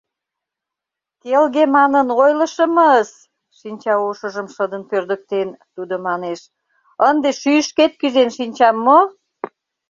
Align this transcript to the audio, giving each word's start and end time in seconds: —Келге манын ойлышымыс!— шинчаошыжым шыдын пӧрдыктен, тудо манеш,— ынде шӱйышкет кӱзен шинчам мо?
—Келге 1.21 1.63
манын 1.75 2.07
ойлышымыс!— 2.21 3.09
шинчаошыжым 3.59 4.47
шыдын 4.55 4.83
пӧрдыктен, 4.89 5.49
тудо 5.75 5.95
манеш,— 6.07 6.39
ынде 7.09 7.29
шӱйышкет 7.39 7.91
кӱзен 7.99 8.29
шинчам 8.37 8.75
мо? 8.85 8.99